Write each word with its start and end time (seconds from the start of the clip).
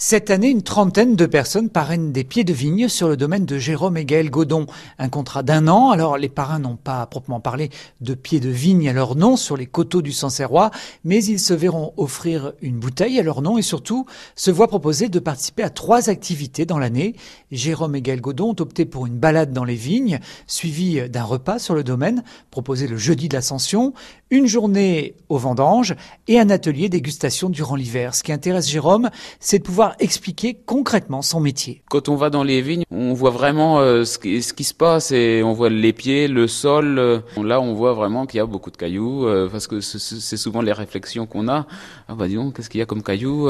Cette 0.00 0.30
année, 0.30 0.48
une 0.48 0.62
trentaine 0.62 1.16
de 1.16 1.26
personnes 1.26 1.70
parrainent 1.70 2.12
des 2.12 2.22
pieds 2.22 2.44
de 2.44 2.52
vigne 2.52 2.86
sur 2.86 3.08
le 3.08 3.16
domaine 3.16 3.44
de 3.44 3.58
Jérôme 3.58 3.96
et 3.96 4.04
Gaël 4.04 4.30
Godon. 4.30 4.66
Un 5.00 5.08
contrat 5.08 5.42
d'un 5.42 5.66
an. 5.66 5.90
Alors, 5.90 6.18
les 6.18 6.28
parrains 6.28 6.60
n'ont 6.60 6.76
pas 6.76 7.02
à 7.02 7.06
proprement 7.06 7.40
parler 7.40 7.68
de 8.00 8.14
pieds 8.14 8.38
de 8.38 8.48
vigne 8.48 8.88
à 8.88 8.92
leur 8.92 9.16
nom 9.16 9.34
sur 9.34 9.56
les 9.56 9.66
coteaux 9.66 10.00
du 10.00 10.12
Sancerrois, 10.12 10.70
mais 11.02 11.24
ils 11.24 11.40
se 11.40 11.52
verront 11.52 11.94
offrir 11.96 12.52
une 12.62 12.78
bouteille 12.78 13.18
à 13.18 13.24
leur 13.24 13.42
nom 13.42 13.58
et 13.58 13.62
surtout 13.62 14.06
se 14.36 14.52
voient 14.52 14.68
proposer 14.68 15.08
de 15.08 15.18
participer 15.18 15.64
à 15.64 15.68
trois 15.68 16.10
activités 16.10 16.64
dans 16.64 16.78
l'année. 16.78 17.16
Jérôme 17.50 17.96
et 17.96 18.00
Gaël 18.00 18.20
Godon 18.20 18.50
ont 18.50 18.62
opté 18.62 18.84
pour 18.84 19.04
une 19.06 19.18
balade 19.18 19.52
dans 19.52 19.64
les 19.64 19.74
vignes, 19.74 20.20
suivie 20.46 21.08
d'un 21.10 21.24
repas 21.24 21.58
sur 21.58 21.74
le 21.74 21.82
domaine, 21.82 22.22
proposé 22.52 22.86
le 22.86 22.98
jeudi 22.98 23.28
de 23.28 23.34
l'Ascension, 23.34 23.94
une 24.30 24.46
journée 24.46 25.16
au 25.28 25.38
vendange 25.38 25.96
et 26.28 26.38
un 26.38 26.50
atelier 26.50 26.88
dégustation 26.88 27.50
durant 27.50 27.74
l'hiver. 27.74 28.14
Ce 28.14 28.22
qui 28.22 28.30
intéresse 28.30 28.68
Jérôme, 28.68 29.10
c'est 29.40 29.58
de 29.58 29.64
pouvoir 29.64 29.87
expliquer 29.98 30.54
concrètement 30.54 31.22
son 31.22 31.40
métier. 31.40 31.82
Quand 31.90 32.08
on 32.08 32.16
va 32.16 32.30
dans 32.30 32.42
les 32.42 32.62
vignes, 32.62 32.84
on 32.90 33.12
voit 33.12 33.30
vraiment 33.30 33.80
euh, 33.80 34.04
ce, 34.04 34.18
qui, 34.18 34.42
ce, 34.42 34.52
qui, 34.52 34.64
se 34.64 34.74
passe 34.74 35.12
et 35.12 35.42
on 35.42 35.52
voit 35.52 35.70
les 35.70 35.92
pieds, 35.92 36.28
le 36.28 36.46
sol. 36.46 36.98
Euh, 36.98 37.20
là, 37.42 37.60
on 37.60 37.74
voit 37.74 37.94
vraiment 37.94 38.26
qu'il 38.26 38.38
y 38.38 38.40
a 38.40 38.46
beaucoup 38.46 38.70
de 38.70 38.76
cailloux 38.76 39.26
euh, 39.26 39.48
parce 39.50 39.66
que 39.66 39.80
c'est 39.80 40.36
souvent 40.36 40.62
les 40.62 40.72
réflexions 40.72 41.26
qu'on 41.26 41.48
a. 41.48 41.66
Ah 42.08 42.14
bah 42.14 42.28
disons, 42.28 42.50
qu'est-ce 42.50 42.70
qu'il 42.70 42.78
y 42.78 42.82
a 42.82 42.86
comme 42.86 43.02
cailloux 43.02 43.48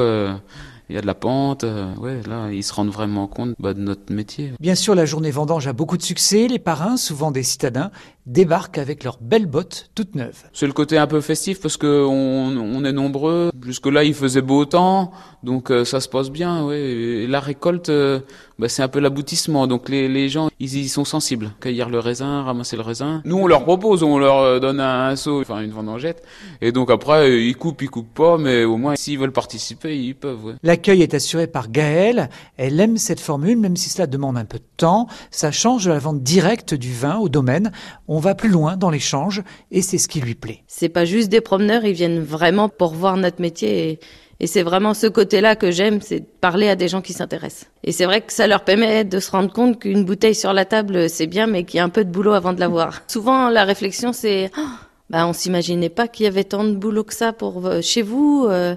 il 0.89 0.95
y 0.95 0.99
a 0.99 1.03
de 1.03 1.07
la 1.07 1.15
pente. 1.15 1.65
Euh, 1.65 1.95
ouais, 1.97 2.21
là, 2.27 2.51
ils 2.51 2.63
se 2.63 2.73
rendent 2.73 2.91
vraiment 2.91 3.27
compte 3.27 3.55
bah, 3.59 3.75
de 3.75 3.81
notre 3.81 4.13
métier. 4.13 4.53
Bien 4.61 4.75
sûr, 4.75 4.95
la 4.95 5.05
journée 5.05 5.31
vendange 5.31 5.67
a 5.67 5.73
beaucoup 5.73 5.97
de 5.97 6.03
succès. 6.03 6.49
Les 6.49 6.59
parrains, 6.59 6.97
souvent 6.97 7.31
des 7.31 7.43
citadins, 7.43 7.91
débarquent 8.29 8.79
avec 8.79 9.05
leurs 9.05 9.19
belles 9.21 9.47
bottes 9.47 9.91
toutes 9.95 10.15
neuves. 10.15 10.45
C'est 10.53 10.67
le 10.67 10.73
côté 10.73 10.99
un 10.99 11.07
peu 11.07 11.21
festif 11.21 11.61
parce 11.61 11.77
que 11.77 12.05
on, 12.07 12.57
on 12.57 12.85
est 12.85 12.93
nombreux. 12.93 13.51
Jusque-là, 13.65 14.05
il 14.05 14.15
faisait 14.15 14.43
beau 14.43 14.65
temps, 14.67 15.11
donc 15.43 15.71
euh, 15.71 15.85
ça 15.85 16.01
se 16.01 16.09
passe 16.09 16.31
bien. 16.31 16.65
Ouais. 16.65 17.27
la 17.29 17.41
récolte, 17.41 17.89
euh, 17.89 18.21
bah, 18.59 18.69
c'est 18.69 18.83
un 18.83 18.89
peu 18.89 19.01
l'aboutissement. 19.01 19.67
Donc 19.67 19.89
les, 19.89 20.09
les 20.09 20.29
gens, 20.29 20.51
ils 20.61 20.77
y 20.77 20.89
sont 20.89 21.05
sensibles. 21.05 21.53
Cueillir 21.61 21.89
le 21.89 21.99
raisin, 21.99 22.43
ramasser 22.43 22.77
le 22.77 22.83
raisin. 22.83 23.23
Nous, 23.25 23.37
on 23.37 23.47
leur 23.47 23.65
propose, 23.65 24.03
on 24.03 24.19
leur 24.19 24.61
donne 24.61 24.81
un, 24.81 25.17
seau, 25.17 25.41
enfin 25.41 25.61
une 25.61 25.71
vendangette. 25.71 26.23
Et 26.61 26.71
donc 26.71 26.91
après, 26.91 27.43
ils 27.43 27.57
coupent, 27.57 27.81
ils 27.83 27.91
coupent 27.91 28.15
pas, 28.15 28.37
mais 28.37 28.65
au 28.65 28.77
moins 28.77 28.95
s'ils 28.95 29.19
veulent 29.19 29.33
participer, 29.33 29.99
ils 29.99 30.15
peuvent. 30.15 30.45
Ouais. 30.45 30.55
L'accueil 30.63 31.03
est 31.03 31.15
assuré 31.15 31.47
par 31.47 31.71
Gaëlle. 31.71 32.29
Elle 32.59 32.79
aime 32.79 32.99
cette 32.99 33.21
formule, 33.21 33.57
même 33.57 33.77
si 33.77 33.89
cela 33.89 34.07
demande 34.07 34.37
un 34.37 34.45
peu 34.45 34.59
de 34.59 34.65
temps. 34.77 35.07
Ça 35.31 35.51
change 35.51 35.87
de 35.87 35.91
la 35.91 35.99
vente 35.99 36.23
directe 36.23 36.75
du 36.75 36.93
vin 36.93 37.17
au 37.17 37.29
domaine. 37.29 37.73
On 38.07 38.18
va 38.19 38.35
plus 38.35 38.49
loin 38.49 38.77
dans 38.77 38.91
l'échange 38.91 39.43
et 39.71 39.83
c'est 39.83 39.99
ce 39.99 40.09
qui 40.09 40.21
lui 40.21 40.35
plaît. 40.35 40.63
C'est 40.67 40.89
pas 40.89 41.05
juste 41.05 41.29
des 41.29 41.41
promeneurs, 41.41 41.85
ils 41.85 41.93
viennent 41.93 42.23
vraiment 42.23 42.69
pour 42.69 42.95
voir 42.95 43.17
notre 43.17 43.41
métier 43.41 43.91
et, 43.91 44.01
et 44.41 44.47
c'est 44.47 44.63
vraiment 44.63 44.95
ce 44.95 45.09
côté-là 45.09 45.57
que 45.57 45.71
j'aime, 45.71 46.01
c'est 46.01 46.21
parler 46.21 46.69
à 46.69 46.77
des 46.77 46.87
gens 46.87 47.01
qui 47.01 47.13
s'intéressent. 47.13 47.67
Et 47.83 47.91
c'est 47.91 48.05
vrai 48.05 48.21
que 48.21 48.33
ça 48.33 48.47
leur 48.47 48.63
permet 48.63 49.05
de 49.05 49.19
se 49.19 49.31
rendre 49.31 49.53
compte 49.53 49.81
qu'une 49.81 50.05
bouteille 50.05 50.35
sur 50.35 50.53
la 50.53 50.65
table, 50.65 51.11
c'est 51.11 51.27
bien, 51.27 51.47
mais 51.49 51.65
qu'il 51.65 51.79
y 51.79 51.81
a 51.81 51.85
un 51.85 51.89
peu 51.89 52.05
de 52.05 52.11
boulot 52.11 52.33
avant 52.33 52.53
de 52.53 52.61
l'avoir. 52.61 53.03
Souvent, 53.09 53.51
la 53.51 53.65
réflexion, 53.65 54.13
c'est, 54.13 54.51
oh, 54.57 54.61
bah, 55.11 55.27
on 55.27 55.33
s'imaginait 55.33 55.89
pas 55.89 56.07
qu'il 56.07 56.25
y 56.25 56.27
avait 56.29 56.45
tant 56.45 56.63
de 56.63 56.75
boulot 56.75 57.03
que 57.03 57.15
ça 57.15 57.33
pour 57.33 57.67
euh, 57.67 57.81
chez 57.83 58.03
vous. 58.03 58.47
Euh, 58.49 58.77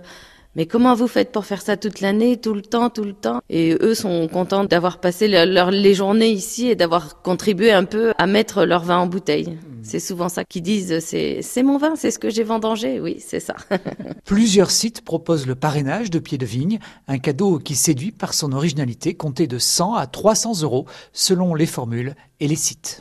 mais 0.56 0.66
comment 0.66 0.96
vous 0.96 1.08
faites 1.08 1.32
pour 1.32 1.46
faire 1.46 1.62
ça 1.62 1.78
toute 1.78 2.02
l'année, 2.02 2.38
tout 2.38 2.54
le 2.54 2.62
temps, 2.62 2.90
tout 2.90 3.04
le 3.04 3.14
temps? 3.14 3.40
Et 3.50 3.78
eux 3.82 3.94
sont 3.96 4.28
contents 4.28 4.66
d'avoir 4.66 5.00
passé 5.00 5.28
leur, 5.28 5.72
les 5.72 5.94
journées 5.94 6.30
ici 6.30 6.68
et 6.68 6.76
d'avoir 6.76 7.22
contribué 7.22 7.72
un 7.72 7.86
peu 7.86 8.14
à 8.18 8.28
mettre 8.28 8.66
leur 8.66 8.84
vin 8.84 9.00
en 9.00 9.08
bouteille. 9.08 9.48
Mmh. 9.48 9.72
C'est 9.84 10.00
souvent 10.00 10.30
ça 10.30 10.44
qu'ils 10.44 10.62
disent, 10.62 11.00
c'est 11.00 11.64
mon 11.64 11.78
vin, 11.78 11.96
c'est 11.96 12.12
ce 12.12 12.20
que 12.20 12.30
j'ai 12.30 12.44
vendangé. 12.44 13.00
Oui, 13.00 13.18
c'est 13.20 13.40
ça. 13.40 13.56
Plusieurs 14.26 14.72
sites 14.72 15.02
proposent 15.02 15.48
le 15.48 15.56
parrainage 15.56 16.10
de 16.10 16.20
pieds 16.20 16.38
de 16.38 16.46
vigne, 16.46 16.80
un 17.08 17.18
cadeau 17.18 17.58
qui 17.58 17.76
séduit 17.76 18.12
par 18.12 18.34
son 18.34 18.52
originalité, 18.52 19.14
compté 19.14 19.48
de 19.48 19.58
100 19.58 19.96
à 19.96 20.06
300 20.06 20.62
euros 20.64 20.86
selon 21.14 21.56
les 21.56 21.66
formules 21.66 22.16
et 22.40 22.48
les 22.48 22.56
sites. 22.56 22.90